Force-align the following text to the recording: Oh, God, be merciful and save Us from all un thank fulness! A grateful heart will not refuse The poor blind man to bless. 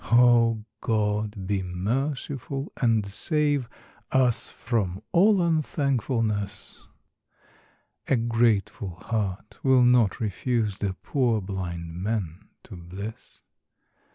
Oh, 0.05 0.65
God, 0.79 1.45
be 1.45 1.61
merciful 1.61 2.71
and 2.77 3.05
save 3.05 3.69
Us 4.11 4.49
from 4.49 5.03
all 5.11 5.39
un 5.39 5.61
thank 5.61 6.01
fulness! 6.01 6.87
A 8.07 8.15
grateful 8.15 8.89
heart 8.95 9.59
will 9.61 9.83
not 9.85 10.19
refuse 10.19 10.79
The 10.79 10.95
poor 11.03 11.39
blind 11.39 11.93
man 12.01 12.49
to 12.63 12.75
bless. 12.77 13.43